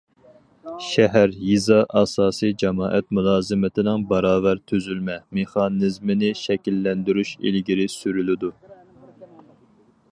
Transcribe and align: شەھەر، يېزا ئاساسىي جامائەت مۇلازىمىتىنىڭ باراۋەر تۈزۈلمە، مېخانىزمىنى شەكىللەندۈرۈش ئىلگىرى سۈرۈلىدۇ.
شەھەر، 0.91 1.33
يېزا 1.49 1.77
ئاساسىي 1.99 2.55
جامائەت 2.63 3.11
مۇلازىمىتىنىڭ 3.17 4.07
باراۋەر 4.13 4.63
تۈزۈلمە، 4.71 5.19
مېخانىزمىنى 5.41 6.33
شەكىللەندۈرۈش 6.43 7.37
ئىلگىرى 7.39 7.89
سۈرۈلىدۇ. 7.99 8.53